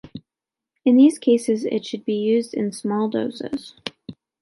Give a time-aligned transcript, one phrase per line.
[0.83, 3.75] In these cases it should be used in small doses.